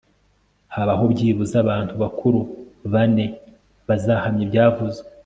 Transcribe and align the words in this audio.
habaho 0.75 1.03
byibuze 1.13 1.55
abantu 1.63 1.93
bakuru 2.03 2.39
bane() 2.93 3.25
bazahamya 3.87 4.41
ibyavuzwe 4.45 5.07